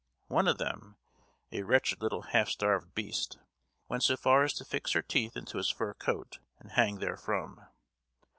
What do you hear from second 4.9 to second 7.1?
her teeth into his fur coat and hang